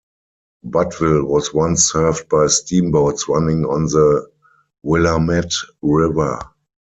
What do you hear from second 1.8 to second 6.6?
served by steamboats running on the Willamette River.